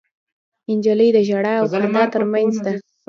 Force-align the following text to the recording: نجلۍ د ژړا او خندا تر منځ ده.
نجلۍ 0.77 1.09
د 1.13 1.17
ژړا 1.27 1.53
او 1.61 1.65
خندا 1.73 2.03
تر 2.13 2.23
منځ 2.33 2.53
ده. 2.65 2.73